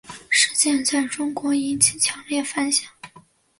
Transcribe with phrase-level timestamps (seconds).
[0.31, 2.89] 事件在中国引起强烈反响。